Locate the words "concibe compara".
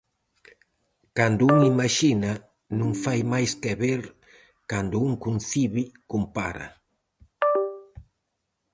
5.25-6.67